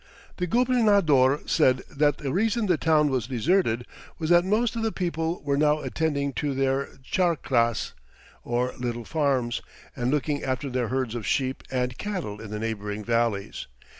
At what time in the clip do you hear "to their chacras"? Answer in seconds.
6.41-7.93